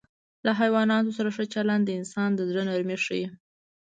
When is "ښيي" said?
3.05-3.27